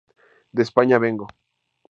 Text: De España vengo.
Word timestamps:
De 0.55 0.63
España 0.63 0.97
vengo. 0.97 1.27